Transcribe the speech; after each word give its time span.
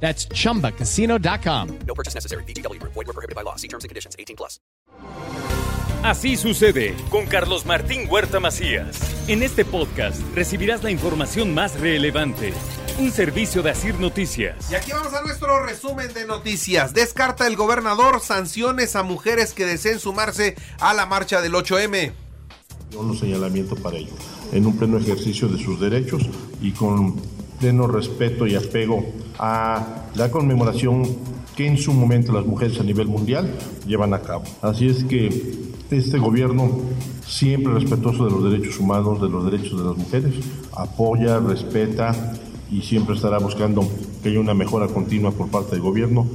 That's 0.00 0.28
chumbacasino.com. 0.28 1.78
No 1.86 1.94
purchase 1.94 2.14
necessary. 2.14 2.44
BGW. 2.44 2.80
Void 2.82 2.94
were 2.94 3.12
prohibited 3.12 3.34
by 3.34 3.42
law. 3.42 3.56
See 3.56 3.68
terms 3.68 3.82
and 3.82 3.88
conditions. 3.88 4.14
18 4.18 4.36
plus. 4.36 4.60
Así 6.02 6.36
sucede 6.36 6.94
con 7.10 7.26
Carlos 7.26 7.66
Martín 7.66 8.06
Huerta 8.08 8.38
Macías. 8.38 8.96
En 9.26 9.42
este 9.42 9.64
podcast 9.64 10.20
recibirás 10.36 10.84
la 10.84 10.92
información 10.92 11.52
más 11.52 11.80
relevante. 11.80 12.52
Un 13.00 13.10
servicio 13.10 13.60
de 13.62 13.70
Asir 13.70 13.98
Noticias. 13.98 14.70
Y 14.70 14.76
aquí 14.76 14.92
vamos 14.92 15.12
a 15.14 15.22
nuestro 15.22 15.64
resumen 15.66 16.14
de 16.14 16.24
noticias. 16.24 16.94
Descarta 16.94 17.46
el 17.48 17.56
gobernador 17.56 18.20
sanciones 18.20 18.94
a 18.94 19.02
mujeres 19.02 19.52
que 19.52 19.66
deseen 19.66 19.98
sumarse 19.98 20.54
a 20.78 20.94
la 20.94 21.06
marcha 21.06 21.40
del 21.40 21.54
8M. 21.54 22.12
Un 22.96 23.18
señalamiento 23.18 23.74
para 23.74 23.96
ello, 23.96 24.14
en 24.52 24.64
un 24.64 24.78
pleno 24.78 24.98
ejercicio 24.98 25.48
de 25.48 25.62
sus 25.62 25.80
derechos 25.80 26.22
y 26.62 26.70
con 26.70 27.20
pleno 27.58 27.86
respeto 27.86 28.46
y 28.46 28.54
apego 28.54 29.04
a 29.38 30.04
la 30.14 30.30
conmemoración 30.30 31.04
que 31.56 31.66
en 31.66 31.78
su 31.78 31.92
momento 31.92 32.32
las 32.32 32.44
mujeres 32.44 32.78
a 32.80 32.82
nivel 32.82 33.06
mundial 33.06 33.50
llevan 33.86 34.12
a 34.14 34.20
cabo. 34.20 34.44
Así 34.60 34.86
es 34.86 35.04
que 35.04 35.66
este 35.90 36.18
gobierno, 36.18 36.80
siempre 37.26 37.72
respetuoso 37.72 38.24
de 38.24 38.30
los 38.30 38.50
derechos 38.50 38.78
humanos, 38.78 39.20
de 39.20 39.28
los 39.28 39.50
derechos 39.50 39.78
de 39.78 39.86
las 39.86 39.96
mujeres, 39.96 40.34
apoya, 40.74 41.38
respeta 41.38 42.34
y 42.70 42.82
siempre 42.82 43.14
estará 43.14 43.38
buscando 43.38 43.88
que 44.22 44.30
haya 44.30 44.40
una 44.40 44.54
mejora 44.54 44.88
continua 44.88 45.30
por 45.30 45.48
parte 45.48 45.72
del 45.72 45.80
gobierno. 45.80 46.28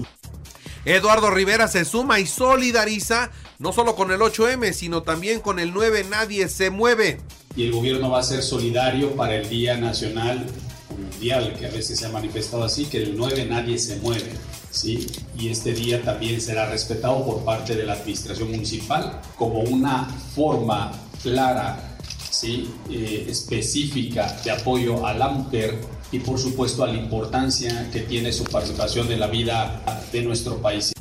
Eduardo 0.86 1.30
Rivera 1.30 1.68
se 1.68 1.86
suma 1.86 2.20
y 2.20 2.26
solidariza 2.26 3.30
no 3.60 3.72
solo 3.72 3.96
con 3.96 4.12
el 4.12 4.20
8M, 4.20 4.74
sino 4.74 5.04
también 5.04 5.40
con 5.40 5.60
el 5.60 5.74
9 5.74 6.08
Nadie 6.10 6.48
se 6.48 6.72
mueve. 6.72 7.20
Y 7.56 7.66
el 7.66 7.72
gobierno 7.72 8.10
va 8.10 8.20
a 8.20 8.24
ser 8.24 8.42
solidario 8.42 9.12
para 9.12 9.36
el 9.36 9.48
Día 9.48 9.78
Nacional 9.78 10.48
mundial, 11.22 11.56
que 11.58 11.68
a 11.68 11.70
veces 11.70 12.00
se 12.00 12.08
ha 12.08 12.10
manifestado 12.10 12.64
así, 12.64 12.86
que 12.86 12.98
el 12.98 13.16
9 13.16 13.46
nadie 13.46 13.78
se 13.78 13.98
mueve. 13.98 14.32
¿sí? 14.72 15.06
Y 15.38 15.50
este 15.50 15.74
día 15.74 16.02
también 16.04 16.42
será 16.42 16.66
respetado 16.66 17.24
por 17.24 17.46
parte 17.46 17.76
de 17.76 17.84
la 17.84 17.94
administración 17.94 18.50
municipal 18.50 19.22
como 19.36 19.60
una 19.60 20.06
forma 20.34 20.92
clara, 21.22 21.98
¿sí? 22.32 22.74
Eh, 22.90 23.28
específica 23.30 24.36
de 24.44 24.50
apoyo 24.50 25.06
a 25.06 25.14
la 25.14 25.30
mujer 25.30 25.80
y 26.12 26.20
por 26.20 26.40
supuesto 26.40 26.84
a 26.84 26.88
la 26.88 26.96
importancia 26.96 27.90
que 27.92 28.00
tiene 28.00 28.34
su 28.34 28.44
participación 28.46 29.12
en 29.12 29.20
la 29.20 29.28
vida 29.28 29.84
de 30.12 30.24
nuestro 30.24 30.58
país. 30.58 30.92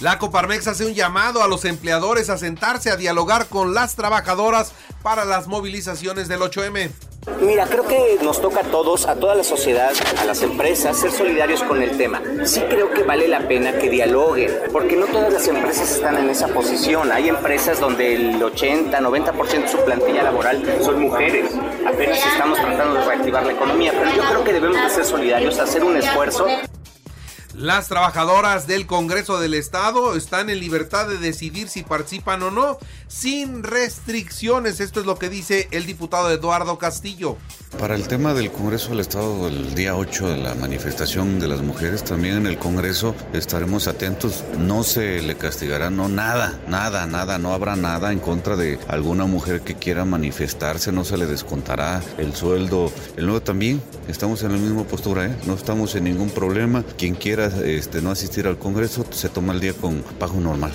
La 0.00 0.18
Coparmex 0.18 0.66
hace 0.68 0.86
un 0.86 0.94
llamado 0.94 1.42
a 1.42 1.48
los 1.48 1.66
empleadores 1.66 2.30
a 2.30 2.38
sentarse 2.38 2.90
a 2.90 2.96
dialogar 2.96 3.48
con 3.48 3.74
las 3.74 3.94
trabajadoras 3.96 4.72
para 5.02 5.26
las 5.26 5.46
movilizaciones 5.46 6.28
del 6.28 6.40
8M. 6.40 6.90
Mira, 7.42 7.66
creo 7.66 7.86
que 7.86 8.18
nos 8.22 8.40
toca 8.40 8.60
a 8.60 8.64
todos, 8.64 9.06
a 9.06 9.14
toda 9.14 9.34
la 9.34 9.44
sociedad, 9.44 9.92
a 10.18 10.24
las 10.24 10.42
empresas, 10.42 10.98
ser 10.98 11.10
solidarios 11.10 11.62
con 11.62 11.82
el 11.82 11.96
tema. 11.98 12.22
Sí 12.44 12.60
creo 12.68 12.90
que 12.92 13.02
vale 13.02 13.28
la 13.28 13.40
pena 13.46 13.72
que 13.72 13.90
dialoguen, 13.90 14.50
porque 14.72 14.96
no 14.96 15.06
todas 15.06 15.30
las 15.30 15.46
empresas 15.46 15.90
están 15.90 16.16
en 16.16 16.30
esa 16.30 16.48
posición. 16.48 17.12
Hay 17.12 17.28
empresas 17.28 17.78
donde 17.78 18.14
el 18.14 18.42
80, 18.42 19.00
90% 19.00 19.62
de 19.62 19.68
su 19.68 19.78
plantilla 19.84 20.22
laboral 20.22 20.62
son 20.82 21.00
mujeres. 21.00 21.50
Apenas 21.86 22.24
estamos 22.24 22.58
tratando 22.58 22.94
de 22.94 23.04
reactivar 23.04 23.44
la 23.44 23.52
economía, 23.52 23.92
pero 23.92 24.14
yo 24.14 24.22
creo 24.22 24.44
que 24.44 24.52
debemos 24.54 24.82
de 24.82 24.90
ser 24.90 25.04
solidarios, 25.04 25.58
hacer 25.58 25.84
un 25.84 25.96
esfuerzo. 25.96 26.46
Las 27.60 27.88
trabajadoras 27.88 28.66
del 28.66 28.86
Congreso 28.86 29.38
del 29.38 29.52
Estado 29.52 30.16
están 30.16 30.48
en 30.48 30.60
libertad 30.60 31.06
de 31.06 31.18
decidir 31.18 31.68
si 31.68 31.82
participan 31.82 32.42
o 32.42 32.50
no, 32.50 32.78
sin 33.06 33.62
restricciones. 33.62 34.80
Esto 34.80 35.00
es 35.00 35.04
lo 35.04 35.18
que 35.18 35.28
dice 35.28 35.68
el 35.70 35.84
diputado 35.84 36.30
Eduardo 36.30 36.78
Castillo. 36.78 37.36
Para 37.78 37.94
el 37.94 38.08
tema 38.08 38.34
del 38.34 38.50
Congreso 38.50 38.90
del 38.90 39.00
Estado, 39.00 39.48
el 39.48 39.74
día 39.74 39.96
8 39.96 40.28
de 40.28 40.36
la 40.36 40.54
manifestación 40.54 41.38
de 41.38 41.48
las 41.48 41.62
mujeres, 41.62 42.04
también 42.04 42.36
en 42.36 42.46
el 42.46 42.58
Congreso 42.58 43.14
estaremos 43.32 43.88
atentos. 43.88 44.44
No 44.58 44.82
se 44.82 45.22
le 45.22 45.36
castigará, 45.36 45.88
no 45.88 46.08
nada, 46.08 46.60
nada, 46.68 47.06
nada, 47.06 47.38
no 47.38 47.54
habrá 47.54 47.76
nada 47.76 48.12
en 48.12 48.18
contra 48.18 48.56
de 48.56 48.78
alguna 48.88 49.24
mujer 49.24 49.62
que 49.62 49.76
quiera 49.76 50.04
manifestarse, 50.04 50.92
no 50.92 51.04
se 51.04 51.16
le 51.16 51.26
descontará 51.26 52.02
el 52.18 52.34
sueldo. 52.34 52.92
El 53.16 53.24
nuevo 53.24 53.40
también, 53.40 53.80
estamos 54.08 54.42
en 54.42 54.52
la 54.52 54.58
misma 54.58 54.84
postura, 54.84 55.26
¿eh? 55.26 55.36
no 55.46 55.54
estamos 55.54 55.94
en 55.94 56.04
ningún 56.04 56.30
problema. 56.30 56.84
Quien 56.98 57.14
quiera 57.14 57.46
este, 57.64 58.02
no 58.02 58.10
asistir 58.10 58.46
al 58.46 58.58
Congreso 58.58 59.06
se 59.10 59.30
toma 59.30 59.54
el 59.54 59.60
día 59.60 59.72
con 59.72 60.02
pago 60.18 60.38
normal. 60.40 60.72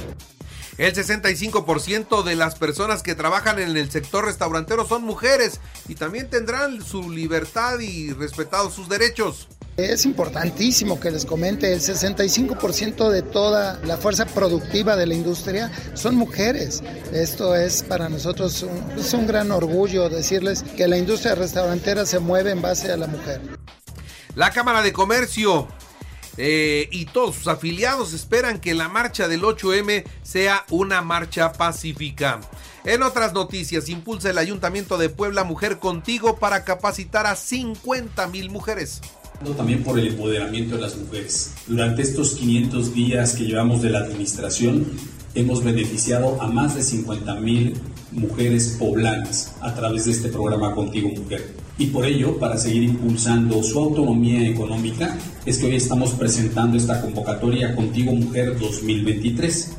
El 0.78 0.94
65% 0.94 2.24
de 2.24 2.36
las 2.36 2.56
personas 2.56 3.02
que 3.02 3.16
trabajan 3.16 3.60
en 3.60 3.78
el 3.78 3.90
sector 3.90 4.26
restaurantero 4.26 4.86
son 4.86 5.06
mujeres 5.06 5.62
y 5.88 5.96
también 5.96 6.30
tendrán 6.30 6.84
su 6.84 7.10
libertad 7.10 7.80
y 7.80 8.12
respetados 8.12 8.74
sus 8.74 8.90
derechos. 8.90 9.48
Es 9.78 10.06
importantísimo 10.06 11.00
que 11.00 11.12
les 11.12 11.26
comente, 11.26 11.72
el 11.72 11.80
65% 11.80 13.10
de 13.10 13.22
toda 13.22 13.80
la 13.86 13.96
fuerza 13.98 14.26
productiva 14.26 14.98
de 14.98 15.06
la 15.06 15.14
industria 15.14 15.72
son 15.94 16.16
mujeres. 16.16 16.84
Esto 17.14 17.56
es 17.56 17.84
para 17.84 18.10
nosotros 18.10 18.64
un, 18.64 19.00
es 19.00 19.14
un 19.14 19.28
gran 19.28 19.52
orgullo 19.52 20.10
decirles 20.10 20.64
que 20.76 20.90
la 20.90 20.98
industria 20.98 21.36
restaurantera 21.36 22.06
se 22.06 22.20
mueve 22.20 22.52
en 22.52 22.62
base 22.62 22.92
a 22.92 22.98
la 22.98 23.08
mujer. 23.08 23.42
La 24.36 24.52
Cámara 24.52 24.82
de 24.82 24.92
Comercio 24.92 25.70
eh, 26.38 26.88
y 26.92 27.06
todos 27.06 27.36
sus 27.36 27.48
afiliados 27.48 28.14
esperan 28.14 28.60
que 28.60 28.74
la 28.74 28.90
marcha 28.90 29.28
del 29.28 29.42
8M 29.42 30.04
sea 30.24 30.66
una 30.70 31.02
marcha 31.02 31.54
pacífica. 31.54 32.42
En 32.84 33.02
otras 33.04 33.34
noticias, 33.34 33.90
impulsa 33.90 34.30
el 34.30 34.38
Ayuntamiento 34.38 34.98
de 34.98 35.10
Puebla 35.10 35.44
Mujer 35.44 35.80
Contigo 35.80 36.38
para 36.38 36.64
capacitar 36.64 37.26
a 37.26 37.36
50 37.36 38.28
mil 38.28 38.50
mujeres 38.50 39.02
también 39.58 39.84
por 39.84 40.00
el 40.00 40.08
empoderamiento 40.08 40.76
de 40.76 40.82
las 40.82 40.98
mujeres. 40.98 41.54
Durante 41.68 42.02
estos 42.02 42.32
500 42.32 42.94
días 42.94 43.34
que 43.36 43.44
llevamos 43.44 43.82
de 43.82 43.90
la 43.90 44.00
administración, 44.00 44.86
hemos 45.36 45.64
beneficiado 45.64 46.42
a 46.42 46.48
más 46.48 46.76
de 46.76 46.82
50 46.82 47.36
mil 47.36 47.78
mujeres 48.12 48.78
poblanas 48.80 49.56
a 49.62 49.74
través 49.76 50.06
de 50.06 50.12
este 50.12 50.30
programa 50.30 50.74
Contigo 50.74 51.10
Mujer. 51.10 51.65
Y 51.78 51.88
por 51.88 52.06
ello, 52.06 52.38
para 52.38 52.58
seguir 52.58 52.84
impulsando 52.84 53.62
su 53.62 53.78
autonomía 53.78 54.48
económica, 54.48 55.18
es 55.46 55.58
que 55.58 55.66
hoy 55.66 55.76
estamos 55.76 56.12
presentando 56.12 56.78
esta 56.78 57.02
convocatoria 57.02 57.76
Contigo 57.76 58.14
Mujer 58.14 58.58
2023. 58.58 59.76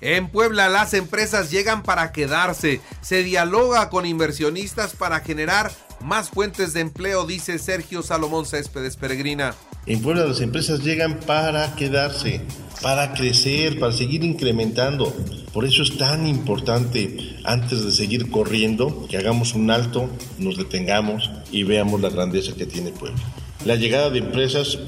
En 0.00 0.28
Puebla 0.28 0.68
las 0.68 0.94
empresas 0.94 1.50
llegan 1.50 1.82
para 1.82 2.12
quedarse. 2.12 2.80
Se 3.02 3.22
dialoga 3.22 3.88
con 3.88 4.04
inversionistas 4.06 4.94
para 4.94 5.20
generar 5.20 5.70
más 6.00 6.30
fuentes 6.30 6.72
de 6.72 6.80
empleo, 6.80 7.26
dice 7.26 7.58
Sergio 7.58 8.02
Salomón 8.02 8.46
Céspedes 8.46 8.96
Peregrina. 8.96 9.54
En 9.86 10.00
Puebla 10.02 10.24
las 10.24 10.40
empresas 10.40 10.80
llegan 10.80 11.20
para 11.20 11.74
quedarse, 11.76 12.40
para 12.82 13.12
crecer, 13.12 13.78
para 13.78 13.92
seguir 13.92 14.24
incrementando. 14.24 15.14
Por 15.52 15.66
eso 15.66 15.82
es 15.82 15.98
tan 15.98 16.26
importante, 16.26 17.36
antes 17.44 17.84
de 17.84 17.92
seguir 17.92 18.30
corriendo, 18.30 19.06
que 19.10 19.18
hagamos 19.18 19.54
un 19.54 19.70
alto, 19.70 20.08
nos 20.38 20.56
detengamos 20.56 21.30
y 21.50 21.64
veamos 21.64 22.00
la 22.00 22.08
grandeza 22.08 22.54
que 22.54 22.64
tiene 22.64 22.90
Puebla. 22.90 23.20
La 23.66 23.76
llegada 23.76 24.08
de 24.08 24.20
empresas 24.20 24.78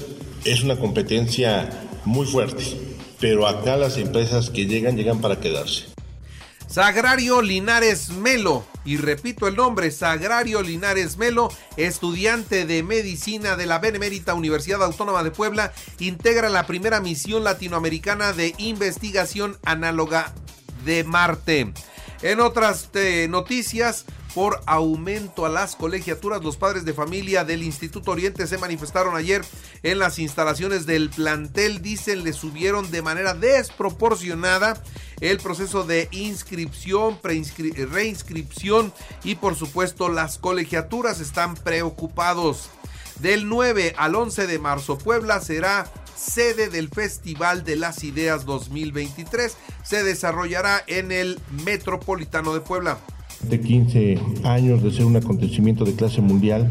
es 0.43 0.63
una 0.63 0.77
competencia 0.77 1.69
muy 2.03 2.25
fuerte, 2.25 2.63
pero 3.19 3.45
acá 3.45 3.77
las 3.77 3.97
empresas 3.97 4.49
que 4.49 4.65
llegan 4.65 4.97
llegan 4.97 5.21
para 5.21 5.39
quedarse. 5.39 5.85
Sagrario 6.67 7.43
Linares 7.43 8.09
Melo, 8.09 8.65
y 8.83 8.97
repito 8.97 9.47
el 9.47 9.55
nombre, 9.55 9.91
Sagrario 9.91 10.63
Linares 10.63 11.17
Melo, 11.17 11.49
estudiante 11.77 12.65
de 12.65 12.81
medicina 12.81 13.55
de 13.55 13.67
la 13.67 13.77
Benemérita 13.77 14.33
Universidad 14.33 14.83
Autónoma 14.83 15.23
de 15.23 15.29
Puebla, 15.29 15.73
integra 15.99 16.49
la 16.49 16.65
primera 16.65 16.99
misión 17.01 17.43
latinoamericana 17.43 18.33
de 18.33 18.55
investigación 18.57 19.57
análoga 19.63 20.33
de 20.85 21.03
Marte. 21.03 21.73
En 22.21 22.39
otras 22.39 22.89
eh, 22.93 23.27
noticias, 23.29 24.05
por 24.35 24.61
aumento 24.65 25.45
a 25.45 25.49
las 25.49 25.77
colegiaturas. 25.77 26.43
Los 26.43 26.57
padres 26.57 26.83
de 26.83 26.93
familia 26.93 27.45
del 27.45 27.63
Instituto 27.63 28.11
Oriente 28.11 28.45
se 28.47 28.57
manifestaron 28.57 29.15
ayer 29.15 29.43
en 29.81 29.97
las 29.97 30.19
instalaciones 30.19 30.85
del 30.85 31.09
plantel. 31.09 31.81
Dicen 31.81 32.25
le 32.25 32.33
subieron 32.33 32.91
de 32.91 33.01
manera 33.01 33.33
desproporcionada 33.33 34.83
el 35.21 35.37
proceso 35.37 35.85
de 35.85 36.09
inscripción, 36.11 37.17
reinscripción 37.23 38.93
y 39.23 39.35
por 39.35 39.55
supuesto 39.55 40.09
las 40.09 40.37
colegiaturas 40.37 41.21
están 41.21 41.55
preocupados. 41.55 42.69
Del 43.19 43.47
9 43.47 43.95
al 43.97 44.15
11 44.15 44.47
de 44.47 44.59
marzo, 44.59 44.97
Puebla 44.97 45.39
será 45.39 45.89
sede 46.15 46.69
del 46.69 46.89
Festival 46.89 47.63
de 47.63 47.75
las 47.75 48.03
Ideas 48.03 48.45
2023. 48.45 49.55
Se 49.83 50.03
desarrollará 50.03 50.83
en 50.87 51.11
el 51.11 51.39
Metropolitano 51.65 52.53
de 52.53 52.61
Puebla. 52.61 52.97
De 53.41 53.59
15 53.59 54.19
años 54.43 54.81
de 54.81 54.91
ser 54.91 55.05
un 55.05 55.17
acontecimiento 55.17 55.85
de 55.85 55.93
clase 55.93 56.21
mundial 56.21 56.69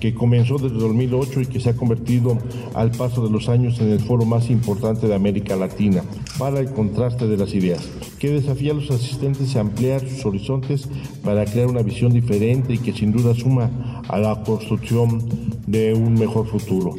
que 0.00 0.14
comenzó 0.14 0.58
desde 0.58 0.76
2008 0.76 1.42
y 1.42 1.46
que 1.46 1.60
se 1.60 1.70
ha 1.70 1.76
convertido 1.76 2.38
al 2.74 2.90
paso 2.90 3.24
de 3.24 3.30
los 3.30 3.48
años 3.48 3.78
en 3.80 3.90
el 3.90 4.00
foro 4.00 4.24
más 4.24 4.50
importante 4.50 5.06
de 5.06 5.14
América 5.14 5.56
Latina 5.56 6.02
para 6.38 6.60
el 6.60 6.70
contraste 6.72 7.26
de 7.26 7.36
las 7.36 7.54
ideas, 7.54 7.86
que 8.18 8.30
desafía 8.30 8.72
a 8.72 8.74
los 8.74 8.90
asistentes 8.90 9.56
a 9.56 9.60
ampliar 9.60 10.00
sus 10.00 10.24
horizontes 10.26 10.88
para 11.24 11.44
crear 11.44 11.68
una 11.68 11.82
visión 11.82 12.12
diferente 12.12 12.74
y 12.74 12.78
que 12.78 12.92
sin 12.92 13.12
duda 13.12 13.34
suma 13.34 13.70
a 14.08 14.18
la 14.18 14.42
construcción 14.42 15.22
de 15.66 15.94
un 15.94 16.14
mejor 16.14 16.46
futuro. 16.46 16.94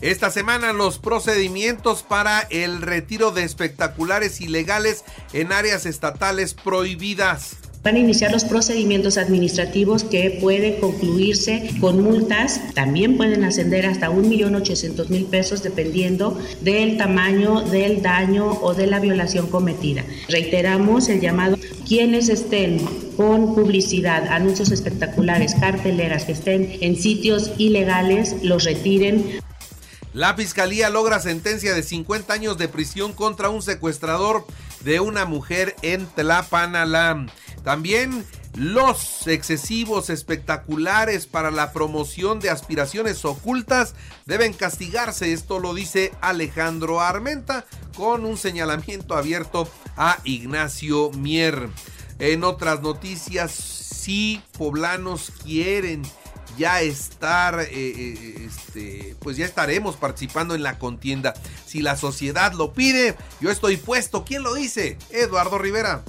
Esta 0.00 0.30
semana 0.30 0.72
los 0.72 1.00
procedimientos 1.00 2.04
para 2.04 2.42
el 2.50 2.82
retiro 2.82 3.32
de 3.32 3.42
espectaculares 3.42 4.40
ilegales 4.40 5.04
en 5.32 5.50
áreas 5.50 5.86
estatales 5.86 6.54
prohibidas. 6.54 7.56
Van 7.82 7.96
a 7.96 7.98
iniciar 7.98 8.30
los 8.30 8.44
procedimientos 8.44 9.18
administrativos 9.18 10.04
que 10.04 10.38
pueden 10.40 10.78
concluirse 10.80 11.70
con 11.80 12.00
multas. 12.00 12.60
También 12.74 13.16
pueden 13.16 13.42
ascender 13.42 13.86
hasta 13.86 14.08
1.800.000 14.10 15.26
pesos 15.26 15.64
dependiendo 15.64 16.38
del 16.60 16.96
tamaño 16.96 17.62
del 17.62 18.00
daño 18.00 18.52
o 18.60 18.74
de 18.74 18.86
la 18.86 19.00
violación 19.00 19.48
cometida. 19.48 20.04
Reiteramos 20.28 21.08
el 21.08 21.20
llamado 21.20 21.56
quienes 21.86 22.28
estén 22.28 22.78
con 23.16 23.56
publicidad, 23.56 24.28
anuncios 24.28 24.70
espectaculares, 24.70 25.56
carteleras 25.56 26.24
que 26.24 26.32
estén 26.32 26.78
en 26.80 26.94
sitios 26.94 27.50
ilegales, 27.58 28.36
los 28.42 28.64
retiren. 28.64 29.40
La 30.14 30.34
fiscalía 30.34 30.88
logra 30.90 31.20
sentencia 31.20 31.74
de 31.74 31.82
50 31.82 32.32
años 32.32 32.58
de 32.58 32.68
prisión 32.68 33.12
contra 33.12 33.50
un 33.50 33.62
secuestrador 33.62 34.46
de 34.80 35.00
una 35.00 35.26
mujer 35.26 35.76
en 35.82 36.06
Tlapanalá. 36.06 37.26
También 37.62 38.24
los 38.54 39.26
excesivos 39.26 40.10
espectaculares 40.10 41.26
para 41.26 41.50
la 41.50 41.72
promoción 41.72 42.40
de 42.40 42.50
aspiraciones 42.50 43.24
ocultas 43.24 43.94
deben 44.26 44.52
castigarse. 44.52 45.32
Esto 45.32 45.60
lo 45.60 45.74
dice 45.74 46.12
Alejandro 46.20 47.00
Armenta 47.00 47.66
con 47.96 48.24
un 48.24 48.36
señalamiento 48.36 49.14
abierto 49.14 49.68
a 49.96 50.18
Ignacio 50.24 51.10
Mier. 51.10 51.68
En 52.18 52.42
otras 52.42 52.80
noticias, 52.80 53.52
si 53.52 54.42
poblanos 54.56 55.30
quieren 55.44 56.02
ya 56.58 56.82
estar, 56.82 57.60
eh, 57.60 57.68
eh, 57.72 58.46
este, 58.46 59.16
pues 59.20 59.36
ya 59.36 59.46
estaremos 59.46 59.96
participando 59.96 60.54
en 60.54 60.62
la 60.62 60.78
contienda. 60.78 61.34
Si 61.64 61.80
la 61.80 61.96
sociedad 61.96 62.52
lo 62.52 62.72
pide, 62.72 63.14
yo 63.40 63.50
estoy 63.50 63.76
puesto. 63.76 64.24
¿Quién 64.24 64.42
lo 64.42 64.54
dice? 64.54 64.98
Eduardo 65.10 65.58
Rivera. 65.58 66.02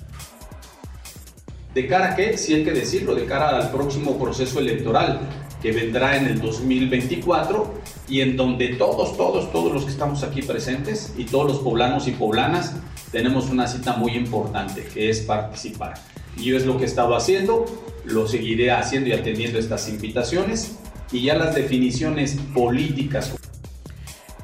¿De 1.73 1.87
cara 1.87 2.13
a 2.13 2.15
qué? 2.15 2.37
Si 2.37 2.55
hay 2.55 2.63
que 2.63 2.71
decirlo, 2.71 3.13
de 3.13 3.25
cara 3.25 3.49
al 3.49 3.71
próximo 3.71 4.17
proceso 4.17 4.59
electoral 4.59 5.21
que 5.61 5.71
vendrá 5.71 6.17
en 6.17 6.25
el 6.25 6.41
2024 6.41 7.73
y 8.07 8.21
en 8.21 8.37
donde 8.37 8.69
todos, 8.75 9.15
todos, 9.17 9.51
todos 9.51 9.71
los 9.71 9.85
que 9.85 9.91
estamos 9.91 10.23
aquí 10.23 10.41
presentes 10.41 11.13
y 11.17 11.25
todos 11.25 11.47
los 11.47 11.59
poblanos 11.59 12.07
y 12.07 12.11
poblanas 12.11 12.75
tenemos 13.11 13.49
una 13.49 13.67
cita 13.67 13.93
muy 13.93 14.13
importante 14.13 14.83
que 14.93 15.09
es 15.09 15.19
participar. 15.19 15.95
Y 16.37 16.45
yo 16.45 16.57
es 16.57 16.65
lo 16.65 16.77
que 16.77 16.83
he 16.83 16.87
estado 16.87 17.15
haciendo, 17.15 17.65
lo 18.09 18.27
seguiré 18.27 18.71
haciendo 18.71 19.09
y 19.09 19.13
atendiendo 19.13 19.59
estas 19.59 19.87
invitaciones 19.89 20.75
y 21.11 21.23
ya 21.23 21.35
las 21.35 21.55
definiciones 21.55 22.37
políticas. 22.53 23.33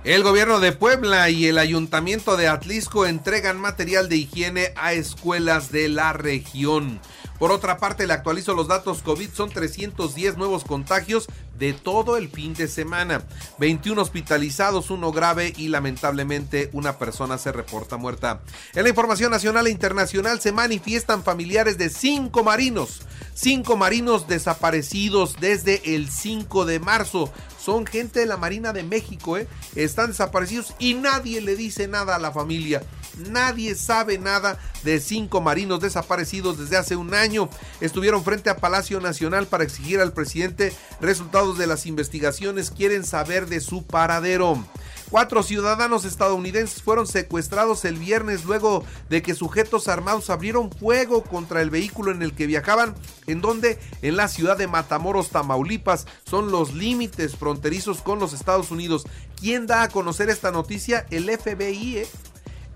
El 0.03 0.21
gobierno 0.21 0.59
de 0.59 0.71
Puebla 0.71 1.29
y 1.31 1.47
el 1.47 1.57
ayuntamiento 1.57 2.38
de 2.38 2.47
Atlisco 2.47 3.07
entregan 3.07 3.59
material 3.59 4.07
de 4.07 4.17
higiene 4.17 4.67
a 4.75 4.94
escuelas 4.94 5.71
de 5.71 5.89
la 5.89 6.13
región. 6.13 7.00
Por 7.39 7.51
otra 7.51 7.77
parte, 7.77 8.07
le 8.07 8.13
actualizo 8.13 8.53
los 8.53 8.67
datos 8.67 9.01
COVID, 9.01 9.29
son 9.31 9.49
310 9.49 10.37
nuevos 10.37 10.63
contagios 10.63 11.27
de 11.57 11.73
todo 11.73 12.17
el 12.17 12.29
fin 12.29 12.53
de 12.53 12.67
semana. 12.67 13.23
21 13.59 14.01
hospitalizados, 14.01 14.89
uno 14.89 15.11
grave 15.11 15.53
y 15.57 15.67
lamentablemente 15.67 16.69
una 16.73 16.97
persona 16.97 17.37
se 17.37 17.51
reporta 17.51 17.97
muerta. 17.97 18.41
En 18.73 18.83
la 18.83 18.89
información 18.89 19.31
nacional 19.31 19.67
e 19.67 19.71
internacional 19.71 20.39
se 20.39 20.51
manifiestan 20.51 21.23
familiares 21.23 21.77
de 21.77 21.89
cinco 21.89 22.43
marinos. 22.43 23.01
Cinco 23.33 23.75
marinos 23.75 24.27
desaparecidos 24.27 25.35
desde 25.41 25.95
el 25.95 26.09
5 26.09 26.65
de 26.65 26.79
marzo. 26.79 27.31
Son 27.59 27.85
gente 27.85 28.21
de 28.21 28.25
la 28.27 28.38
Marina 28.38 28.71
de 28.71 28.83
México, 28.83 29.38
¿eh? 29.38 29.47
Están 29.75 30.11
desaparecidos 30.11 30.73
y 30.79 30.93
nadie 30.93 31.41
le 31.41 31.55
dice 31.57 31.88
nada 31.89 32.15
a 32.15 32.19
la 32.19 32.31
familia. 32.31 32.81
Nadie 33.17 33.75
sabe 33.75 34.17
nada 34.17 34.59
de 34.83 35.00
cinco 35.00 35.41
marinos 35.41 35.79
desaparecidos 35.79 36.57
desde 36.57 36.77
hace 36.77 36.95
un 36.95 37.13
año. 37.13 37.50
Estuvieron 37.81 38.23
frente 38.23 38.50
a 38.50 38.57
Palacio 38.57 39.00
Nacional 39.00 39.47
para 39.47 39.63
exigir 39.63 40.00
al 40.00 40.13
presidente 40.13 40.73
resultados 41.01 41.57
de 41.57 41.67
las 41.67 41.85
investigaciones. 41.85 42.71
Quieren 42.71 43.03
saber 43.03 43.47
de 43.47 43.62
su 43.62 43.83
paradero. 43.83 44.63
Cuatro 45.09 45.44
ciudadanos 45.44 46.03
estadounidenses 46.03 46.81
fueron 46.81 47.06
secuestrados 47.06 47.85
el 47.85 47.97
viernes 47.97 48.44
luego 48.44 48.83
de 49.07 49.21
que 49.21 49.35
sujetos 49.35 49.88
armados 49.88 50.31
abrieron 50.31 50.71
fuego 50.71 51.23
contra 51.23 51.62
el 51.62 51.69
vehículo 51.69 52.12
en 52.12 52.23
el 52.23 52.33
que 52.33 52.47
viajaban, 52.47 52.95
en 53.27 53.39
donde 53.39 53.79
en 54.01 54.17
la 54.17 54.27
ciudad 54.27 54.57
de 54.57 54.67
Matamoros, 54.67 55.29
Tamaulipas, 55.29 56.07
son 56.27 56.51
los 56.51 56.73
límites 56.73 57.35
fronterizos 57.35 58.01
con 58.01 58.19
los 58.19 58.33
Estados 58.33 58.71
Unidos. 58.71 59.06
¿Quién 59.39 59.67
da 59.67 59.83
a 59.83 59.89
conocer 59.89 60.29
esta 60.29 60.51
noticia? 60.51 61.06
El 61.12 61.29
FBI. 61.29 61.97
¿eh? 62.00 62.07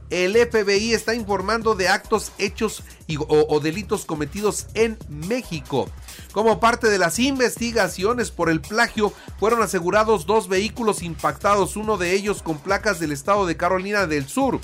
El 0.09 0.35
FBI 0.35 0.93
está 0.93 1.13
informando 1.13 1.75
de 1.75 1.87
actos 1.87 2.31
hechos 2.37 2.83
o, 3.27 3.59
delitos 3.59 4.05
cometidos 4.05 4.67
en 4.73 4.97
México. 5.07 5.89
Como 6.31 6.59
parte 6.59 6.89
de 6.89 6.97
las 6.97 7.19
investigaciones 7.19 8.31
por 8.31 8.49
el 8.49 8.61
plagio, 8.61 9.13
fueron 9.39 9.61
asegurados 9.61 10.25
dos 10.25 10.47
vehículos 10.47 11.01
impactados, 11.03 11.75
uno 11.75 11.97
de 11.97 12.13
ellos 12.13 12.41
con 12.41 12.57
placas 12.59 12.99
del 12.99 13.11
estado 13.11 13.45
de 13.45 13.57
Carolina 13.57 14.07
del 14.07 14.27
Sur. 14.27 14.59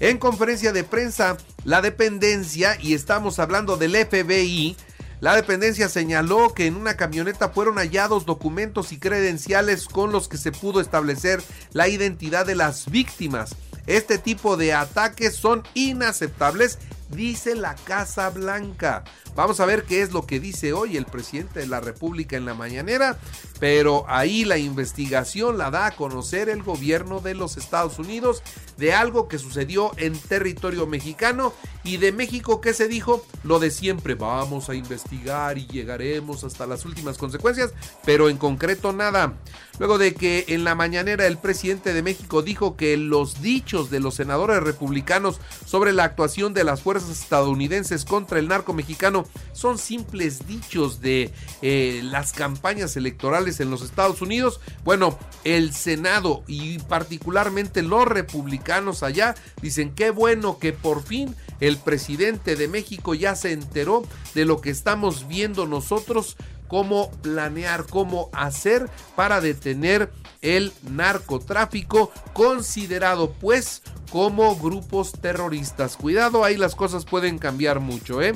En 0.00 0.18
conferencia 0.18 0.72
de 0.72 0.84
prensa, 0.84 1.36
la 1.64 1.80
dependencia, 1.80 2.76
y 2.80 2.94
estamos 2.94 3.38
hablando 3.38 3.76
del 3.76 3.94
FBI, 3.94 4.76
la 5.20 5.36
dependencia 5.36 5.88
señaló 5.88 6.52
que 6.52 6.66
en 6.66 6.74
una 6.74 6.96
camioneta 6.96 7.50
fueron 7.50 7.76
hallados 7.76 8.26
documentos 8.26 8.90
y 8.90 8.98
credenciales 8.98 9.86
con 9.86 10.10
los 10.10 10.26
que 10.26 10.36
se 10.36 10.50
pudo 10.50 10.80
establecer 10.80 11.40
la 11.72 11.86
identidad 11.86 12.44
de 12.44 12.56
las 12.56 12.90
víctimas. 12.90 13.54
Este 13.86 14.18
tipo 14.18 14.56
de 14.56 14.72
ataques 14.74 15.34
son 15.34 15.62
inaceptables, 15.74 16.78
dice 17.10 17.54
la 17.54 17.74
Casa 17.74 18.30
Blanca. 18.30 19.04
Vamos 19.34 19.60
a 19.60 19.66
ver 19.66 19.84
qué 19.84 20.02
es 20.02 20.12
lo 20.12 20.26
que 20.26 20.40
dice 20.40 20.72
hoy 20.72 20.96
el 20.96 21.06
presidente 21.06 21.60
de 21.60 21.66
la 21.66 21.80
República 21.80 22.36
en 22.36 22.44
la 22.44 22.54
mañanera, 22.54 23.18
pero 23.62 24.04
ahí 24.08 24.44
la 24.44 24.58
investigación 24.58 25.56
la 25.56 25.70
da 25.70 25.86
a 25.86 25.90
conocer 25.92 26.48
el 26.48 26.64
gobierno 26.64 27.20
de 27.20 27.36
los 27.36 27.56
Estados 27.56 28.00
Unidos 28.00 28.42
de 28.76 28.92
algo 28.92 29.28
que 29.28 29.38
sucedió 29.38 29.92
en 29.98 30.18
territorio 30.18 30.88
mexicano 30.88 31.52
y 31.84 31.98
de 31.98 32.10
México 32.10 32.60
que 32.60 32.74
se 32.74 32.88
dijo 32.88 33.24
lo 33.44 33.60
de 33.60 33.70
siempre, 33.70 34.16
vamos 34.16 34.68
a 34.68 34.74
investigar 34.74 35.58
y 35.58 35.68
llegaremos 35.68 36.42
hasta 36.42 36.66
las 36.66 36.84
últimas 36.84 37.18
consecuencias, 37.18 37.72
pero 38.04 38.28
en 38.28 38.36
concreto 38.36 38.92
nada. 38.92 39.34
Luego 39.78 39.98
de 39.98 40.14
que 40.14 40.44
en 40.48 40.64
la 40.64 40.74
mañanera 40.74 41.26
el 41.26 41.38
presidente 41.38 41.92
de 41.92 42.02
México 42.02 42.42
dijo 42.42 42.76
que 42.76 42.96
los 42.96 43.42
dichos 43.42 43.90
de 43.90 44.00
los 44.00 44.14
senadores 44.14 44.62
republicanos 44.62 45.40
sobre 45.64 45.92
la 45.92 46.04
actuación 46.04 46.52
de 46.52 46.64
las 46.64 46.82
fuerzas 46.82 47.10
estadounidenses 47.10 48.04
contra 48.04 48.38
el 48.38 48.48
narco 48.48 48.74
mexicano 48.74 49.24
son 49.52 49.78
simples 49.78 50.46
dichos 50.46 51.00
de 51.00 51.32
eh, 51.62 52.00
las 52.04 52.32
campañas 52.32 52.96
electorales 52.96 53.51
en 53.60 53.70
los 53.70 53.82
Estados 53.82 54.22
Unidos. 54.22 54.60
Bueno, 54.84 55.18
el 55.44 55.74
Senado 55.74 56.42
y 56.46 56.78
particularmente 56.78 57.82
los 57.82 58.06
republicanos 58.06 59.02
allá 59.02 59.34
dicen 59.60 59.94
qué 59.94 60.10
bueno 60.10 60.58
que 60.58 60.72
por 60.72 61.02
fin 61.02 61.34
el 61.60 61.76
presidente 61.76 62.56
de 62.56 62.68
México 62.68 63.14
ya 63.14 63.34
se 63.34 63.52
enteró 63.52 64.02
de 64.34 64.44
lo 64.44 64.60
que 64.60 64.70
estamos 64.70 65.28
viendo 65.28 65.66
nosotros 65.66 66.36
cómo 66.72 67.10
planear, 67.20 67.84
cómo 67.86 68.30
hacer 68.32 68.88
para 69.14 69.42
detener 69.42 70.10
el 70.40 70.72
narcotráfico 70.82 72.10
considerado 72.32 73.30
pues 73.32 73.82
como 74.10 74.56
grupos 74.56 75.12
terroristas. 75.12 75.98
Cuidado, 75.98 76.44
ahí 76.44 76.56
las 76.56 76.74
cosas 76.74 77.04
pueden 77.04 77.38
cambiar 77.38 77.80
mucho, 77.80 78.22
¿eh? 78.22 78.34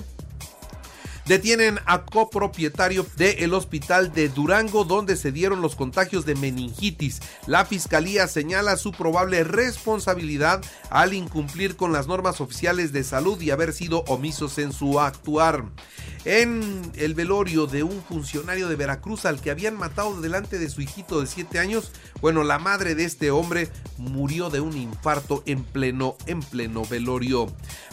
Detienen 1.26 1.80
a 1.86 2.04
copropietario 2.04 3.04
del 3.16 3.52
hospital 3.52 4.12
de 4.12 4.28
Durango 4.28 4.84
donde 4.84 5.16
se 5.16 5.32
dieron 5.32 5.60
los 5.60 5.74
contagios 5.74 6.24
de 6.24 6.36
meningitis. 6.36 7.20
La 7.48 7.64
fiscalía 7.64 8.28
señala 8.28 8.76
su 8.76 8.92
probable 8.92 9.42
responsabilidad 9.42 10.62
al 10.88 11.14
incumplir 11.14 11.74
con 11.74 11.92
las 11.92 12.06
normas 12.06 12.40
oficiales 12.40 12.92
de 12.92 13.02
salud 13.02 13.40
y 13.40 13.50
haber 13.50 13.72
sido 13.72 14.04
omisos 14.06 14.58
en 14.58 14.72
su 14.72 15.00
actuar. 15.00 15.64
En 16.26 16.82
el 16.96 17.14
velorio 17.14 17.68
de 17.68 17.84
un 17.84 18.02
funcionario 18.02 18.68
de 18.68 18.74
Veracruz 18.74 19.24
al 19.26 19.40
que 19.40 19.52
habían 19.52 19.76
matado 19.76 20.20
delante 20.20 20.58
de 20.58 20.68
su 20.68 20.80
hijito 20.80 21.20
de 21.20 21.28
7 21.28 21.60
años. 21.60 21.92
Bueno, 22.20 22.42
la 22.42 22.58
madre 22.58 22.96
de 22.96 23.04
este 23.04 23.30
hombre 23.30 23.70
murió 23.96 24.50
de 24.50 24.60
un 24.60 24.76
infarto 24.76 25.44
en 25.46 25.62
pleno, 25.62 26.16
en 26.26 26.40
pleno 26.40 26.84
velorio. 26.84 27.46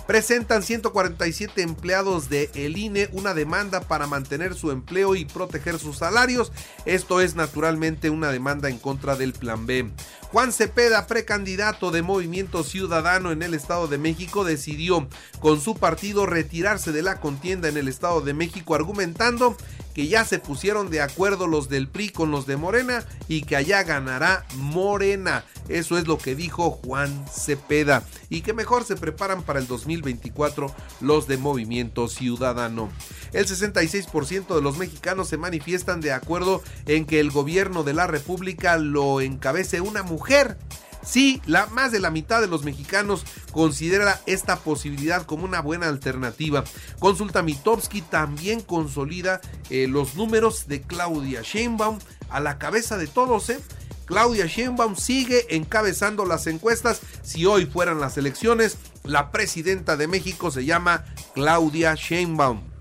Presentan 0.07 0.63
147 0.63 1.61
empleados 1.61 2.27
de 2.27 2.49
el 2.55 2.75
INE 2.75 3.07
una 3.13 3.35
demanda 3.35 3.81
para 3.81 4.07
mantener 4.07 4.55
su 4.55 4.71
empleo 4.71 5.15
y 5.15 5.25
proteger 5.25 5.77
sus 5.77 5.99
salarios. 5.99 6.51
Esto 6.85 7.21
es 7.21 7.35
naturalmente 7.35 8.09
una 8.09 8.31
demanda 8.31 8.67
en 8.67 8.79
contra 8.79 9.15
del 9.15 9.33
Plan 9.33 9.67
B. 9.67 9.91
Juan 10.33 10.51
Cepeda, 10.51 11.05
precandidato 11.05 11.91
de 11.91 12.01
Movimiento 12.01 12.63
Ciudadano 12.63 13.31
en 13.31 13.43
el 13.43 13.53
Estado 13.53 13.87
de 13.87 13.99
México, 13.99 14.43
decidió 14.43 15.07
con 15.39 15.61
su 15.61 15.75
partido 15.75 16.25
retirarse 16.25 16.91
de 16.91 17.03
la 17.03 17.19
contienda 17.19 17.69
en 17.69 17.77
el 17.77 17.87
Estado 17.87 18.22
de 18.23 18.33
México 18.33 18.75
argumentando 18.75 19.55
que 19.93 20.07
ya 20.07 20.25
se 20.25 20.39
pusieron 20.39 20.89
de 20.89 21.01
acuerdo 21.01 21.47
los 21.47 21.69
del 21.69 21.87
PRI 21.87 22.09
con 22.09 22.31
los 22.31 22.45
de 22.45 22.57
Morena 22.57 23.05
y 23.27 23.43
que 23.43 23.55
allá 23.55 23.83
ganará 23.83 24.45
Morena. 24.55 25.45
Eso 25.69 25.97
es 25.97 26.07
lo 26.07 26.17
que 26.17 26.35
dijo 26.35 26.71
Juan 26.71 27.25
Cepeda. 27.31 28.03
Y 28.29 28.41
que 28.41 28.53
mejor 28.53 28.83
se 28.83 28.95
preparan 28.95 29.43
para 29.43 29.59
el 29.59 29.67
2024 29.67 30.73
los 30.99 31.27
de 31.27 31.37
Movimiento 31.37 32.07
Ciudadano. 32.07 32.89
El 33.31 33.45
66% 33.45 34.55
de 34.55 34.61
los 34.61 34.77
mexicanos 34.77 35.29
se 35.29 35.37
manifiestan 35.37 36.01
de 36.01 36.11
acuerdo 36.11 36.61
en 36.85 37.05
que 37.05 37.19
el 37.19 37.31
gobierno 37.31 37.83
de 37.83 37.93
la 37.93 38.07
República 38.07 38.77
lo 38.77 39.21
encabece 39.21 39.81
una 39.81 40.03
mujer. 40.03 40.57
Sí, 41.05 41.41
la, 41.45 41.65
más 41.67 41.91
de 41.91 41.99
la 41.99 42.09
mitad 42.09 42.41
de 42.41 42.47
los 42.47 42.63
mexicanos 42.63 43.23
considera 43.51 44.21
esta 44.25 44.57
posibilidad 44.57 45.25
como 45.25 45.45
una 45.45 45.61
buena 45.61 45.87
alternativa. 45.87 46.63
Consulta 46.99 47.41
Mitowski 47.41 48.01
también 48.01 48.61
consolida 48.61 49.41
eh, 49.69 49.87
los 49.87 50.15
números 50.15 50.67
de 50.67 50.81
Claudia 50.81 51.41
Sheinbaum 51.41 51.99
a 52.29 52.39
la 52.39 52.57
cabeza 52.57 52.97
de 52.97 53.07
todos, 53.07 53.49
¿eh? 53.49 53.59
Claudia 54.05 54.47
Sheinbaum 54.47 54.95
sigue 54.95 55.55
encabezando 55.55 56.25
las 56.25 56.47
encuestas. 56.47 57.01
Si 57.21 57.45
hoy 57.45 57.65
fueran 57.65 57.99
las 57.99 58.17
elecciones, 58.17 58.77
la 59.03 59.31
presidenta 59.31 59.95
de 59.97 60.07
México 60.07 60.51
se 60.51 60.65
llama 60.65 61.05
Claudia 61.33 61.95
Sheinbaum. 61.95 62.72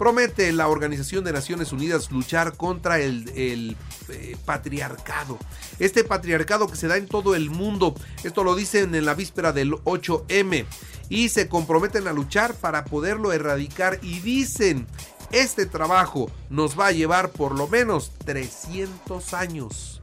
Promete 0.00 0.50
la 0.52 0.68
Organización 0.68 1.24
de 1.24 1.32
Naciones 1.34 1.72
Unidas 1.72 2.10
luchar 2.10 2.56
contra 2.56 3.00
el, 3.00 3.30
eh, 3.36 4.36
patriarcado. 4.46 5.38
Este 5.78 6.04
patriarcado 6.04 6.68
que 6.68 6.76
se 6.76 6.88
da 6.88 6.96
en 6.96 7.06
todo 7.06 7.34
el 7.34 7.50
mundo. 7.50 7.94
Esto 8.24 8.42
lo 8.42 8.56
dicen 8.56 8.94
en 8.94 9.04
la 9.04 9.12
víspera 9.12 9.52
del 9.52 9.74
8M. 9.84 10.64
Y 11.10 11.28
se 11.28 11.48
comprometen 11.48 12.08
a 12.08 12.14
luchar 12.14 12.54
para 12.54 12.86
poderlo 12.86 13.30
erradicar. 13.30 13.98
Y 14.00 14.20
dicen, 14.20 14.86
este 15.32 15.66
trabajo 15.66 16.30
nos 16.48 16.80
va 16.80 16.86
a 16.86 16.92
llevar 16.92 17.30
por 17.32 17.54
lo 17.54 17.68
menos 17.68 18.10
300 18.24 19.34
años. 19.34 20.00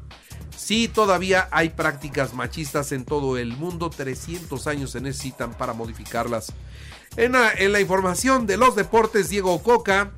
Sí, 0.56 0.88
todavía 0.88 1.48
hay 1.50 1.70
prácticas 1.70 2.36
machistas 2.36 2.92
en 2.92 3.04
todo 3.04 3.36
el 3.38 3.58
mundo, 3.58 3.90
300 3.90 4.68
años 4.68 4.92
se 4.92 5.02
necesitan 5.02 5.56
para 5.58 5.74
modificarlas. 5.74 6.54
En 7.18 7.32
la, 7.32 7.80
información 7.80 8.46
de 8.46 8.58
los 8.58 8.76
deportes, 8.76 9.30
Diego 9.30 9.64
Coca 9.64 10.12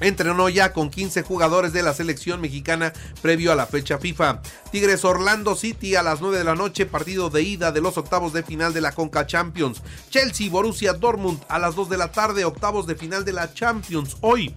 entrenó 0.00 0.48
ya 0.48 0.72
con 0.72 0.90
15 0.90 1.22
jugadores 1.22 1.72
de 1.72 1.84
la 1.84 1.94
selección 1.94 2.40
mexicana 2.40 2.92
previo 3.22 3.52
a 3.52 3.54
la 3.54 3.66
fecha 3.66 3.98
FIFA. 3.98 4.42
Tigres 4.72 5.04
Orlando 5.04 5.54
City 5.54 5.94
a 5.94 6.02
las 6.02 6.20
9 6.20 6.38
de 6.38 6.42
la 6.44 6.56
noche, 6.56 6.86
partido 6.86 7.30
de 7.30 7.42
ida 7.42 7.70
de 7.70 7.80
los 7.80 7.96
octavos 7.98 8.32
de 8.32 8.42
final 8.42 8.74
de 8.74 8.80
la 8.80 8.90
Conca 8.90 9.28
Champions. 9.28 9.80
Chelsea 10.10 10.50
Borussia 10.50 10.92
Dortmund 10.92 11.40
a 11.48 11.60
las 11.60 11.76
2 11.76 11.88
de 11.88 11.98
la 11.98 12.10
tarde, 12.10 12.44
octavos 12.44 12.88
de 12.88 12.96
final 12.96 13.24
de 13.24 13.32
la 13.34 13.54
Champions 13.54 14.16
hoy 14.20 14.56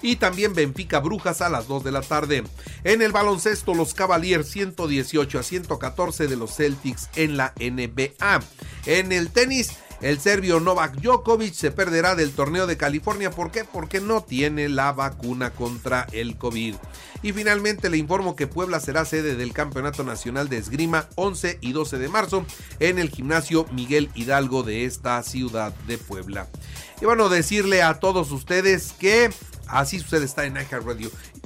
y 0.00 0.16
también 0.16 0.54
Benfica 0.54 1.00
Brujas 1.00 1.40
a 1.42 1.50
las 1.50 1.68
2 1.68 1.84
de 1.84 1.92
la 1.92 2.00
tarde. 2.00 2.44
En 2.84 3.02
el 3.02 3.12
baloncesto, 3.12 3.74
los 3.74 3.92
Cavaliers 3.92 4.48
118 4.48 5.38
a 5.38 5.42
114 5.42 6.26
de 6.26 6.36
los 6.36 6.56
Celtics 6.56 7.10
en 7.16 7.36
la 7.36 7.52
NBA. 7.58 8.40
En 8.86 9.12
el 9.12 9.30
tenis, 9.30 9.72
el 10.00 10.20
serbio 10.20 10.60
Novak 10.60 10.96
Djokovic 11.00 11.54
se 11.54 11.70
perderá 11.70 12.14
del 12.14 12.32
torneo 12.32 12.66
de 12.66 12.76
California. 12.76 13.30
¿Por 13.30 13.50
qué? 13.50 13.64
Porque 13.64 14.00
no 14.00 14.22
tiene 14.22 14.68
la 14.68 14.92
vacuna 14.92 15.50
contra 15.50 16.06
el 16.12 16.36
COVID. 16.36 16.74
Y 17.22 17.32
finalmente 17.32 17.88
le 17.88 17.96
informo 17.96 18.36
que 18.36 18.46
Puebla 18.46 18.78
será 18.78 19.04
sede 19.04 19.36
del 19.36 19.52
Campeonato 19.52 20.04
Nacional 20.04 20.48
de 20.48 20.58
Esgrima 20.58 21.08
11 21.14 21.58
y 21.60 21.72
12 21.72 21.98
de 21.98 22.08
marzo 22.08 22.44
en 22.78 22.98
el 22.98 23.10
gimnasio 23.10 23.66
Miguel 23.72 24.10
Hidalgo 24.14 24.62
de 24.62 24.84
esta 24.84 25.22
ciudad 25.22 25.74
de 25.86 25.98
Puebla. 25.98 26.46
Y 27.00 27.04
bueno, 27.04 27.28
decirle 27.28 27.82
a 27.82 27.94
todos 27.94 28.30
ustedes 28.32 28.92
que 28.98 29.30
Así 29.66 29.98
sucede 29.98 30.24
está 30.24 30.44
en 30.44 30.54
Radio 30.54 31.10